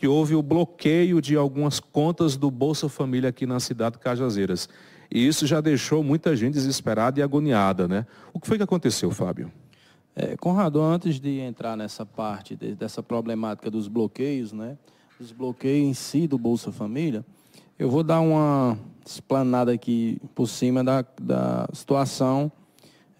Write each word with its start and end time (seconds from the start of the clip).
que 0.00 0.08
houve 0.08 0.34
o 0.34 0.42
bloqueio 0.42 1.20
de 1.20 1.36
algumas 1.36 1.78
contas 1.78 2.34
do 2.34 2.50
Bolsa 2.50 2.88
Família 2.88 3.28
aqui 3.28 3.44
na 3.44 3.60
cidade 3.60 3.96
de 3.96 4.02
Cajazeiras. 4.02 4.66
E 5.10 5.26
isso 5.26 5.46
já 5.46 5.60
deixou 5.60 6.02
muita 6.02 6.34
gente 6.34 6.54
desesperada 6.54 7.20
e 7.20 7.22
agoniada, 7.22 7.86
né? 7.86 8.06
O 8.32 8.40
que 8.40 8.46
foi 8.46 8.56
que 8.56 8.62
aconteceu, 8.62 9.10
Fábio? 9.10 9.52
É, 10.16 10.38
Conrado, 10.38 10.80
antes 10.80 11.20
de 11.20 11.40
entrar 11.40 11.76
nessa 11.76 12.06
parte 12.06 12.56
de, 12.56 12.74
dessa 12.74 13.02
problemática 13.02 13.70
dos 13.70 13.88
bloqueios, 13.88 14.54
né? 14.54 14.78
Os 15.20 15.32
bloqueios 15.32 15.86
em 15.86 15.92
si 15.92 16.26
do 16.26 16.38
Bolsa 16.38 16.72
Família, 16.72 17.22
eu 17.78 17.90
vou 17.90 18.02
dar 18.02 18.20
uma 18.20 18.78
explanada 19.04 19.70
aqui 19.70 20.18
por 20.34 20.46
cima 20.46 20.82
da, 20.82 21.04
da 21.20 21.68
situação 21.74 22.50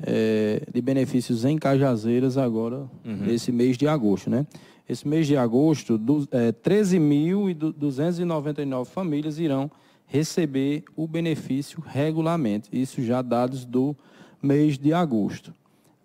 é, 0.02 0.62
de 0.72 0.80
benefícios 0.80 1.44
em 1.44 1.58
Cajazeiras 1.58 2.38
agora, 2.38 2.88
uhum. 3.04 3.16
nesse 3.16 3.52
mês 3.52 3.76
de 3.76 3.86
agosto, 3.86 4.30
né? 4.30 4.46
Esse 4.90 5.06
mês 5.06 5.28
de 5.28 5.36
agosto, 5.36 5.96
do, 5.96 6.26
é, 6.32 6.50
13.299 6.50 8.86
famílias 8.86 9.38
irão 9.38 9.70
receber 10.04 10.82
o 10.96 11.06
benefício 11.06 11.80
regularmente. 11.86 12.68
Isso 12.72 13.00
já 13.00 13.22
dados 13.22 13.64
do 13.64 13.94
mês 14.42 14.76
de 14.76 14.92
agosto. 14.92 15.54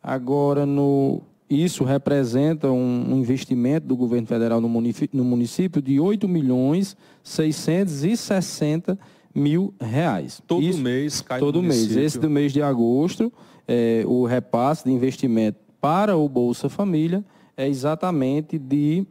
Agora, 0.03 0.67
no, 0.67 1.23
isso 1.49 1.83
representa 1.83 2.69
um 2.69 3.17
investimento 3.17 3.87
do 3.87 3.95
governo 3.95 4.27
federal 4.27 4.61
no 4.61 4.69
município, 4.69 5.17
no 5.17 5.25
município 5.25 5.81
de 5.81 5.99
8 5.99 6.27
milhões 6.27 6.95
660 7.23 8.99
mil 9.33 9.73
reais. 9.81 10.43
Todo 10.45 10.61
isso, 10.61 10.79
mês 10.79 11.21
cai 11.21 11.39
Todo 11.39 11.63
mês. 11.63 11.97
Esse 11.97 12.19
do 12.19 12.29
mês 12.29 12.53
de 12.53 12.61
agosto, 12.61 13.33
é, 13.67 14.03
o 14.05 14.25
repasse 14.25 14.85
de 14.85 14.91
investimento 14.91 15.57
para 15.81 16.15
o 16.15 16.29
Bolsa 16.29 16.69
Família 16.69 17.25
é 17.57 17.67
exatamente 17.67 18.57
de 18.57 19.05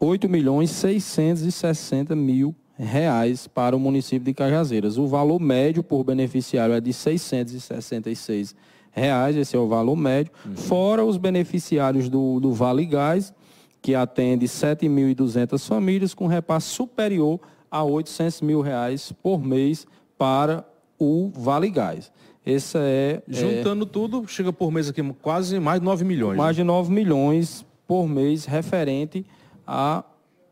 8 0.00 0.28
milhões 0.28 0.70
660 0.70 2.14
mil 2.14 2.54
reais 2.76 3.46
para 3.46 3.76
o 3.76 3.80
município 3.80 4.24
de 4.24 4.34
Cajazeiras. 4.34 4.98
O 4.98 5.06
valor 5.06 5.40
médio 5.40 5.82
por 5.82 6.04
beneficiário 6.04 6.74
é 6.74 6.80
de 6.80 6.92
666 6.92 8.54
reais, 8.90 9.36
esse 9.36 9.56
é 9.56 9.58
o 9.58 9.66
valor 9.66 9.96
médio, 9.96 10.32
uhum. 10.46 10.56
fora 10.56 11.04
os 11.04 11.16
beneficiários 11.16 12.08
do, 12.08 12.38
do 12.38 12.52
Vale 12.52 12.86
Gás, 12.86 13.34
que 13.82 13.94
atende 13.94 14.46
7.200 14.46 15.66
famílias, 15.66 16.14
com 16.14 16.26
repasse 16.26 16.68
superior 16.68 17.40
a 17.70 17.82
800 17.82 18.40
mil 18.40 18.60
reais 18.60 19.12
por 19.22 19.42
mês 19.42 19.86
para 20.16 20.64
o 20.98 21.30
Vale 21.34 21.70
Gás. 21.70 22.12
Essa 22.44 22.78
é. 22.80 23.22
Juntando 23.26 23.84
é, 23.84 23.88
tudo, 23.88 24.26
chega 24.28 24.52
por 24.52 24.70
mês 24.70 24.88
aqui 24.88 25.02
quase 25.22 25.58
mais 25.58 25.80
de 25.80 25.84
9 25.86 26.04
milhões. 26.04 26.36
Mais 26.36 26.56
né? 26.56 26.62
de 26.62 26.64
9 26.64 26.92
milhões 26.92 27.64
por 27.86 28.06
mês 28.06 28.44
referente 28.44 29.24
a 29.66 30.04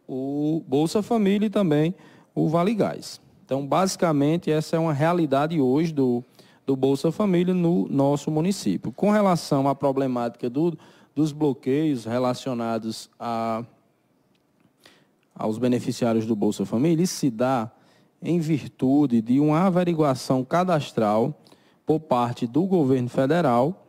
o 0.09 0.63
Bolsa 0.67 1.03
Família 1.03 1.47
e 1.47 1.51
também 1.51 1.95
o 2.35 2.49
Vale 2.49 2.75
Gás. 2.75 3.21
Então, 3.45 3.67
basicamente, 3.67 4.51
essa 4.51 4.77
é 4.77 4.79
uma 4.79 4.93
realidade 4.93 5.61
hoje 5.61 5.93
do, 5.93 6.25
do 6.67 6.75
Bolsa 6.75 7.13
Família 7.13 7.53
no 7.53 7.89
nosso 7.89 8.31
município. 8.31 8.91
Com 8.93 9.11
relação 9.11 9.69
à 9.69 9.75
problemática 9.75 10.49
do, 10.49 10.77
dos 11.15 11.33
bloqueios 11.33 12.05
relacionados 12.05 13.11
a, 13.19 13.65
aos 15.35 15.59
beneficiários 15.59 16.27
do 16.27 16.35
Bolsa 16.35 16.65
Família, 16.65 17.05
isso 17.05 17.17
se 17.17 17.31
dá 17.31 17.71
em 18.23 18.39
virtude 18.39 19.21
de 19.21 19.41
uma 19.41 19.67
averiguação 19.67 20.45
cadastral 20.45 21.42
por 21.85 22.01
parte 22.01 22.47
do 22.47 22.65
governo 22.65 23.09
federal 23.09 23.87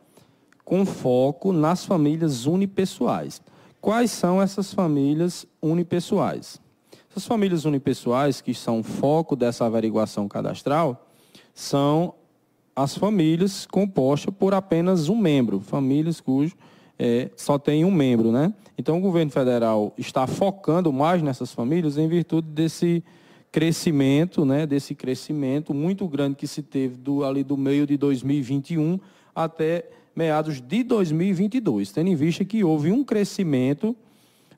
com 0.64 0.84
foco 0.86 1.52
nas 1.52 1.84
famílias 1.84 2.46
unipessoais. 2.46 3.40
Quais 3.80 4.10
são 4.10 4.40
essas 4.40 4.72
famílias 4.72 5.46
unipessoais? 5.60 6.60
Essas 7.10 7.26
famílias 7.26 7.64
unipessoais, 7.64 8.40
que 8.40 8.54
são 8.54 8.82
foco 8.82 9.36
dessa 9.36 9.66
averiguação 9.66 10.26
cadastral, 10.26 11.06
são 11.52 12.14
as 12.74 12.96
famílias 12.96 13.66
compostas 13.66 14.34
por 14.34 14.54
apenas 14.54 15.08
um 15.08 15.16
membro, 15.16 15.60
famílias 15.60 16.20
cujo 16.20 16.56
é, 16.98 17.30
só 17.36 17.58
tem 17.58 17.84
um 17.84 17.90
membro, 17.90 18.30
né? 18.32 18.52
Então 18.78 18.98
o 18.98 19.00
governo 19.00 19.30
federal 19.30 19.92
está 19.96 20.26
focando 20.26 20.92
mais 20.92 21.22
nessas 21.22 21.52
famílias 21.52 21.98
em 21.98 22.08
virtude 22.08 22.48
desse 22.48 23.04
crescimento, 23.54 24.44
né, 24.44 24.66
desse 24.66 24.94
crescimento 24.96 25.72
muito 25.72 26.08
grande 26.08 26.34
que 26.34 26.48
se 26.48 26.60
teve 26.60 26.96
do, 26.96 27.24
ali 27.24 27.44
do 27.44 27.56
meio 27.56 27.86
de 27.86 27.96
2021 27.96 28.98
até 29.32 29.88
meados 30.14 30.60
de 30.60 30.82
2022, 30.82 31.92
tendo 31.92 32.10
em 32.10 32.16
vista 32.16 32.44
que 32.44 32.64
houve 32.64 32.90
um 32.90 33.04
crescimento 33.04 33.94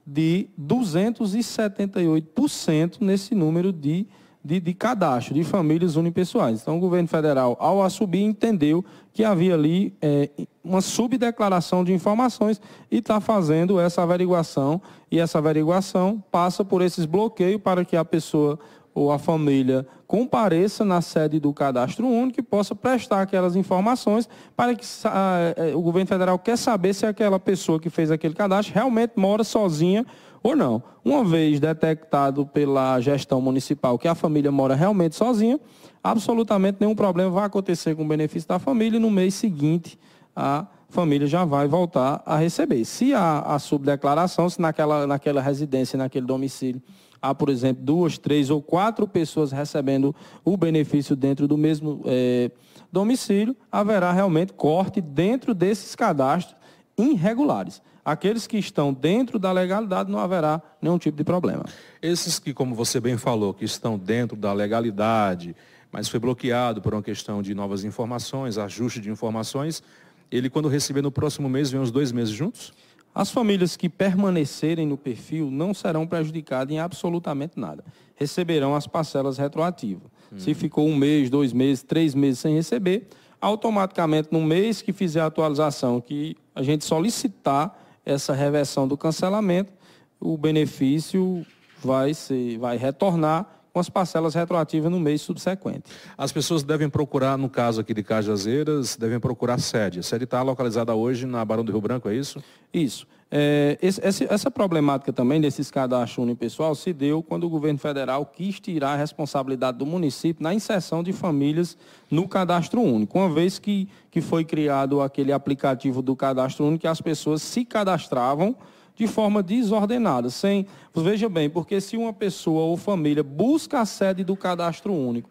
de 0.07 0.49
278% 0.59 3.03
nesse 3.03 3.35
número 3.35 3.71
de, 3.71 4.07
de, 4.43 4.61
de 4.61 4.73
cadastro 4.73 5.35
de 5.35 5.45
famílias 5.45 5.97
unipessoais. 5.97 6.63
Então, 6.63 6.79
o 6.79 6.81
governo 6.81 7.09
federal, 7.09 7.55
ao 7.61 7.83
assumir, 7.83 8.23
entendeu 8.23 8.83
que 9.13 9.23
havia 9.23 9.53
ali 9.53 9.93
é, 10.01 10.31
uma 10.65 10.81
subdeclaração 10.81 11.85
de 11.85 11.93
informações 11.93 12.59
e 12.91 12.97
está 12.97 13.21
fazendo 13.21 13.79
essa 13.79 14.03
averiguação. 14.03 14.81
E 15.11 15.19
essa 15.19 15.37
averiguação 15.37 16.25
passa 16.31 16.65
por 16.65 16.81
esses 16.81 17.05
bloqueios 17.05 17.61
para 17.61 17.85
que 17.85 17.95
a 17.95 18.05
pessoa 18.05 18.59
ou 18.97 19.13
a 19.13 19.19
família 19.19 19.87
compareça 20.07 20.83
na 20.83 21.03
sede 21.03 21.39
do 21.39 21.53
cadastro 21.53 22.07
único 22.07 22.41
e 22.41 22.43
possa 22.43 22.75
prestar 22.75 23.21
aquelas 23.21 23.55
informações 23.55 24.27
para 24.57 24.75
que 24.75 24.87
a, 25.05 25.77
o 25.77 25.83
governo 25.83 26.09
federal 26.09 26.39
quer 26.39 26.57
saber 26.57 26.95
se 26.95 27.05
aquela 27.05 27.39
pessoa 27.39 27.79
que 27.79 27.91
fez 27.91 28.11
aquele 28.11 28.33
cadastro 28.33 28.75
realmente 28.75 29.13
mora 29.17 29.45
sozinha 29.45 30.07
ou 30.43 30.57
não. 30.57 30.83
Uma 31.05 31.23
vez 31.23 31.61
detectado 31.61 32.47
pela 32.47 32.99
gestão 32.99 33.39
municipal 33.39 33.99
que 33.99 34.09
a 34.09 34.15
família 34.15 34.51
mora 34.51 34.75
realmente 34.75 35.15
sozinha, 35.15 35.61
absolutamente 36.03 36.79
nenhum 36.81 36.95
problema 36.95 37.31
vai 37.31 37.45
acontecer 37.45 37.95
com 37.95 38.03
o 38.03 38.09
benefício 38.09 38.49
da 38.49 38.59
família 38.59 38.97
e 38.97 39.01
no 39.01 39.11
mês 39.11 39.35
seguinte 39.35 39.99
a 40.35 40.67
família 40.89 41.27
já 41.27 41.45
vai 41.45 41.69
voltar 41.69 42.23
a 42.25 42.39
receber. 42.39 42.83
Se 42.87 43.13
há 43.13 43.41
a 43.41 43.59
subdeclaração, 43.59 44.49
se 44.49 44.59
naquela, 44.59 45.07
naquela 45.07 45.43
residência, 45.43 45.99
naquele 45.99 46.25
domicílio, 46.25 46.81
há, 47.21 47.35
por 47.35 47.49
exemplo, 47.49 47.85
duas, 47.85 48.19
três 48.19 48.51
ou 48.51 48.63
quatro 48.63 49.07
pessoas 49.07 49.53
recebendo 49.53 50.15
o 50.45 50.57
benefício 50.57 51.17
dentro 51.17 51.47
do 51.49 51.57
mesmo 51.57 52.03
é, 52.07 52.51
domicílio, 52.93 53.57
haverá 53.71 54.13
realmente 54.13 54.53
corte 54.53 55.01
dentro 55.01 55.55
desses 55.55 55.95
cadastros 55.95 56.57
irregulares. 56.97 57.83
Aqueles 58.05 58.47
que 58.47 58.57
estão 58.57 58.93
dentro 58.93 59.39
da 59.39 59.51
legalidade 59.51 60.11
não 60.11 60.21
haverá 60.21 60.63
nenhum 60.81 60.97
tipo 60.97 61.17
de 61.17 61.25
problema. 61.25 61.65
Esses 62.01 62.39
que, 62.39 62.55
como 62.55 62.75
você 62.75 63.01
bem 63.01 63.17
falou, 63.17 63.53
que 63.53 63.65
estão 63.65 63.99
dentro 63.99 64.37
da 64.37 64.53
legalidade, 64.53 65.57
mas 65.91 66.09
foi 66.09 66.21
bloqueado 66.21 66.81
por 66.81 66.95
uma 66.95 67.03
questão 67.03 67.43
de 67.43 67.53
novas 67.53 67.85
informações, 67.85 68.59
ajuste 68.59 69.01
de 69.01 69.11
informações, 69.11 69.83
ele 70.31 70.49
quando 70.49 70.69
receber 70.69 71.03
no 71.03 71.11
próximo 71.11 71.49
mês, 71.49 71.71
vem 71.71 71.81
os 71.81 71.91
dois 71.91 72.13
meses 72.13 72.33
juntos? 72.33 72.73
As 73.17 73.31
famílias 73.31 73.79
que 73.79 73.89
permanecerem 73.89 74.87
no 74.87 74.99
perfil 74.99 75.51
não 75.51 75.73
serão 75.73 76.07
prejudicadas 76.07 76.71
em 76.71 76.79
absolutamente 76.79 77.59
nada. 77.59 77.83
Receberão 78.15 78.77
as 78.77 78.87
parcelas 78.87 79.39
retroativas. 79.39 80.11
Hum. 80.31 80.39
Se 80.39 80.53
ficou 80.53 80.87
um 80.87 80.95
mês, 80.95 81.31
dois 81.31 81.51
meses, 81.51 81.83
três 81.83 82.15
meses 82.15 82.41
sem 82.41 82.55
receber, 82.55 83.09
automaticamente 83.41 84.29
no 84.31 84.43
mês 84.43 84.83
que 84.83 84.93
fizer 84.93 85.23
a 85.23 85.27
atualização, 85.27 85.99
que 85.99 86.37
a 86.55 86.63
gente 86.63 86.85
solicitar 86.85 87.75
essa 88.05 88.35
reversão 88.35 88.87
do 88.87 88.99
cancelamento, 88.99 89.73
o 90.21 90.37
benefício 90.37 91.43
vai, 91.83 92.13
ser, 92.13 92.59
vai 92.59 92.77
retornar 92.77 93.56
com 93.77 93.81
as 93.81 93.91
parcelas 93.91 94.35
retroativas 94.35 94.91
no 94.91 94.99
mês 94.99 95.21
subsequente. 95.21 95.83
As 96.17 96.33
pessoas 96.33 96.63
devem 96.63 96.89
procurar, 96.89 97.37
no 97.37 97.47
caso 97.47 97.83
aqui 97.83 97.93
de 97.93 98.03
Cajazeiras, 98.03 98.97
devem 98.97 99.21
procurar 99.21 99.57
a 99.57 99.59
sede. 99.59 99.99
A 99.99 100.03
sede 100.03 100.25
está 100.25 100.41
localizada 100.41 100.95
hoje 100.95 101.27
na 101.27 101.45
Barão 101.45 101.63
do 101.63 101.71
Rio 101.71 101.83
Branco, 101.83 102.09
é 102.09 102.15
isso? 102.15 102.43
Isso. 102.73 103.07
É, 103.31 103.77
esse, 103.83 104.27
essa 104.33 104.51
problemática 104.51 105.13
também 105.13 105.43
desses 105.43 105.71
cadastros 105.71 106.25
unipessoal 106.25 106.75
se 106.75 106.91
deu 106.91 107.23
quando 107.23 107.45
o 107.45 107.51
governo 107.51 107.79
federal 107.79 108.25
quis 108.25 108.59
tirar 108.59 108.95
a 108.95 108.97
responsabilidade 108.97 109.77
do 109.77 109.85
município 109.85 110.43
na 110.43 110.55
inserção 110.55 111.03
de 111.03 111.13
famílias 111.13 111.77
no 112.11 112.27
cadastro 112.27 112.81
único. 112.81 113.19
Uma 113.19 113.29
vez 113.29 113.59
que, 113.59 113.91
que 114.11 114.23
foi 114.23 114.43
criado 114.43 115.03
aquele 115.03 115.33
aplicativo 115.33 116.01
do 116.01 116.17
cadastro 116.17 116.65
único, 116.65 116.89
as 116.89 117.03
pessoas 117.03 117.43
se 117.43 117.63
cadastravam 117.63 118.57
de 118.97 119.07
forma 119.07 119.43
desordenada, 119.43 120.31
sem. 120.31 120.67
Veja 120.95 121.29
bem, 121.29 121.51
porque 121.51 121.81
se 121.81 121.97
uma 121.97 122.13
pessoa 122.13 122.63
ou 122.63 122.77
família 122.77 123.23
busca 123.23 123.81
a 123.81 123.85
sede 123.85 124.25
do 124.25 124.35
cadastro 124.35 124.93
único, 124.93 125.29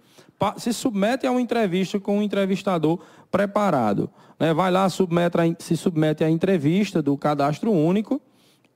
se 0.57 0.71
submete 0.71 1.25
a 1.25 1.31
uma 1.31 1.41
entrevista 1.41 1.99
com 1.99 2.19
um 2.19 2.21
entrevistador 2.21 2.99
preparado, 3.31 4.09
né? 4.39 4.53
vai 4.53 4.71
lá, 4.71 4.87
submete 4.87 5.37
a, 5.39 5.43
se 5.57 5.75
submete 5.75 6.23
à 6.23 6.29
entrevista 6.29 7.01
do 7.01 7.17
cadastro 7.17 7.71
único 7.71 8.21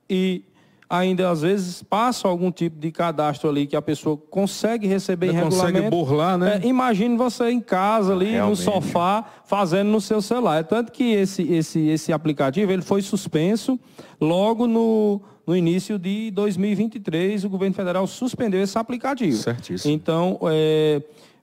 e 0.08 0.42
ainda 0.90 1.30
às 1.30 1.42
vezes 1.42 1.84
passa 1.84 2.26
algum 2.26 2.50
tipo 2.50 2.76
de 2.76 2.90
cadastro 2.90 3.48
ali 3.48 3.64
que 3.64 3.76
a 3.76 3.80
pessoa 3.80 4.16
consegue 4.16 4.88
receber 4.88 5.28
Ainda 5.28 5.44
regulamento. 5.44 5.72
Consegue 5.72 5.90
burlar, 5.90 6.36
né? 6.36 6.60
É, 6.60 6.66
imagine 6.66 7.16
você 7.16 7.48
em 7.48 7.60
casa 7.60 8.12
ali, 8.12 8.32
Realmente. 8.32 8.58
no 8.58 8.72
sofá, 8.72 9.24
fazendo 9.44 9.88
no 9.88 10.00
seu 10.00 10.20
celular. 10.20 10.58
É 10.58 10.62
tanto 10.64 10.90
que 10.90 11.12
esse, 11.12 11.44
esse, 11.44 11.78
esse 11.86 12.12
aplicativo 12.12 12.72
ele 12.72 12.82
foi 12.82 13.02
suspenso 13.02 13.78
logo 14.20 14.66
no, 14.66 15.22
no 15.46 15.56
início 15.56 15.96
de 15.96 16.32
2023, 16.32 17.44
o 17.44 17.48
governo 17.48 17.74
federal 17.74 18.04
suspendeu 18.08 18.60
esse 18.60 18.76
aplicativo. 18.76 19.36
Certíssimo. 19.36 19.94
Então, 19.94 20.40
é, 20.50 21.00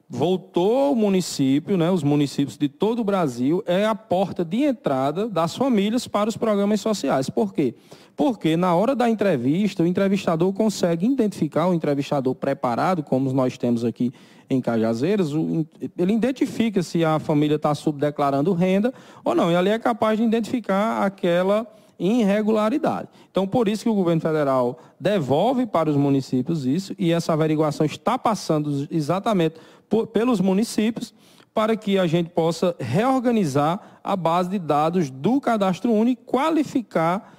voltou 0.09 0.93
o 0.93 0.95
município, 0.95 1.77
né, 1.77 1.91
os 1.91 2.03
municípios 2.03 2.57
de 2.57 2.69
todo 2.69 2.99
o 2.99 3.03
Brasil, 3.03 3.61
é 3.65 3.85
a 3.85 3.93
porta 3.93 4.45
de 4.45 4.63
entrada 4.63 5.27
das 5.27 5.55
famílias 5.55 6.07
para 6.07 6.29
os 6.29 6.37
programas 6.37 6.79
sociais. 6.79 7.29
Por 7.29 7.53
quê? 7.53 7.75
Porque 8.15 8.55
na 8.55 8.73
hora 8.73 8.95
da 8.95 9.09
entrevista, 9.09 9.83
o 9.83 9.87
entrevistador 9.87 10.51
consegue 10.53 11.05
identificar, 11.05 11.67
o 11.67 11.73
entrevistador 11.73 12.33
preparado, 12.33 13.03
como 13.03 13.31
nós 13.33 13.57
temos 13.57 13.83
aqui 13.83 14.11
em 14.49 14.61
Cajazeiras, 14.61 15.31
ele 15.97 16.13
identifica 16.13 16.81
se 16.81 17.03
a 17.03 17.19
família 17.19 17.57
está 17.57 17.75
subdeclarando 17.75 18.53
renda 18.53 18.93
ou 19.23 19.35
não. 19.35 19.51
E 19.51 19.55
ali 19.55 19.69
é 19.69 19.77
capaz 19.77 20.17
de 20.17 20.23
identificar 20.23 21.03
aquela 21.03 21.67
irregularidade. 21.99 23.09
Então, 23.31 23.47
por 23.47 23.67
isso 23.67 23.83
que 23.83 23.89
o 23.89 23.95
governo 23.95 24.21
federal 24.21 24.77
devolve 24.99 25.65
para 25.65 25.89
os 25.89 25.95
municípios 25.95 26.65
isso, 26.65 26.93
e 26.97 27.11
essa 27.11 27.33
averiguação 27.33 27.85
está 27.85 28.17
passando 28.17 28.87
exatamente 28.91 29.55
por, 29.89 30.07
pelos 30.07 30.39
municípios 30.39 31.13
para 31.53 31.75
que 31.75 31.97
a 31.97 32.05
gente 32.05 32.29
possa 32.29 32.75
reorganizar 32.79 33.99
a 34.03 34.15
base 34.15 34.49
de 34.49 34.59
dados 34.59 35.09
do 35.09 35.41
cadastro 35.41 35.91
único 35.91 36.21
e 36.21 36.25
qualificar 36.25 37.33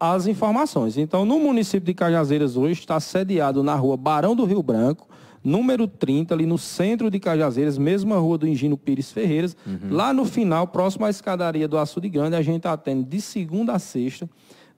as 0.00 0.26
informações. 0.26 0.96
Então, 0.96 1.24
no 1.24 1.38
município 1.38 1.86
de 1.86 1.92
Cajazeiras 1.92 2.56
hoje 2.56 2.80
está 2.80 2.98
sediado 3.00 3.62
na 3.62 3.74
rua 3.74 3.96
Barão 3.96 4.34
do 4.34 4.44
Rio 4.44 4.62
Branco, 4.62 5.08
número 5.48 5.88
30, 5.88 6.34
ali 6.34 6.46
no 6.46 6.58
centro 6.58 7.10
de 7.10 7.18
Cajazeiras, 7.18 7.78
mesma 7.78 8.18
rua 8.18 8.38
do 8.38 8.46
Engino 8.46 8.76
Pires 8.76 9.10
Ferreiras. 9.10 9.56
Uhum. 9.66 9.88
Lá 9.90 10.12
no 10.12 10.24
final, 10.24 10.68
próximo 10.68 11.06
à 11.06 11.10
escadaria 11.10 11.66
do 11.66 11.78
Açude 11.78 12.08
Grande, 12.08 12.36
a 12.36 12.42
gente 12.42 12.68
atende 12.68 13.04
de 13.04 13.20
segunda 13.20 13.72
a 13.72 13.78
sexta, 13.78 14.28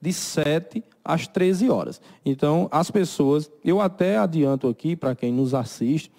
de 0.00 0.12
7 0.12 0.82
às 1.04 1.26
13 1.26 1.68
horas. 1.68 2.00
Então, 2.24 2.68
as 2.70 2.90
pessoas, 2.90 3.50
eu 3.64 3.80
até 3.80 4.16
adianto 4.16 4.68
aqui 4.68 4.96
para 4.96 5.14
quem 5.14 5.32
nos 5.32 5.52
assiste, 5.52 6.10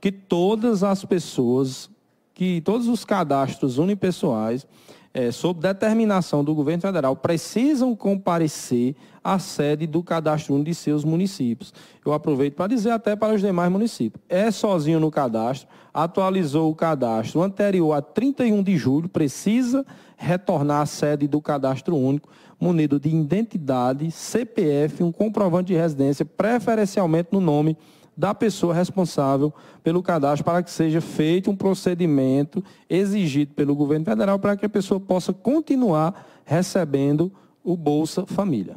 que 0.00 0.10
todas 0.10 0.82
as 0.82 1.04
pessoas, 1.04 1.88
que 2.34 2.60
todos 2.62 2.88
os 2.88 3.04
cadastros 3.04 3.78
unipessoais, 3.78 4.66
é, 5.12 5.30
sob 5.30 5.60
determinação 5.60 6.44
do 6.44 6.54
governo 6.54 6.82
federal, 6.82 7.16
precisam 7.16 7.94
comparecer 7.96 8.94
à 9.22 9.38
sede 9.38 9.86
do 9.86 10.02
cadastro 10.02 10.54
único 10.54 10.70
de 10.70 10.74
seus 10.74 11.04
municípios. 11.04 11.74
Eu 12.04 12.12
aproveito 12.12 12.54
para 12.54 12.68
dizer 12.68 12.90
até 12.90 13.16
para 13.16 13.34
os 13.34 13.40
demais 13.40 13.70
municípios. 13.70 14.22
É 14.28 14.50
sozinho 14.50 15.00
no 15.00 15.10
cadastro, 15.10 15.68
atualizou 15.92 16.70
o 16.70 16.74
cadastro 16.74 17.42
anterior 17.42 17.92
a 17.92 18.00
31 18.00 18.62
de 18.62 18.76
julho, 18.76 19.08
precisa 19.08 19.84
retornar 20.16 20.82
à 20.82 20.86
sede 20.86 21.26
do 21.26 21.40
cadastro 21.40 21.96
único, 21.96 22.28
munido 22.58 23.00
de 23.00 23.08
identidade, 23.08 24.10
CPF, 24.10 25.02
um 25.02 25.10
comprovante 25.10 25.68
de 25.68 25.78
residência, 25.78 26.24
preferencialmente 26.24 27.30
no 27.32 27.40
nome 27.40 27.76
da 28.20 28.34
pessoa 28.34 28.74
responsável 28.74 29.52
pelo 29.82 30.02
cadastro 30.02 30.44
para 30.44 30.62
que 30.62 30.70
seja 30.70 31.00
feito 31.00 31.50
um 31.50 31.56
procedimento 31.56 32.62
exigido 32.88 33.54
pelo 33.54 33.74
governo 33.74 34.04
federal 34.04 34.38
para 34.38 34.56
que 34.56 34.66
a 34.66 34.68
pessoa 34.68 35.00
possa 35.00 35.32
continuar 35.32 36.26
recebendo 36.44 37.32
o 37.64 37.76
Bolsa 37.76 38.26
Família. 38.26 38.76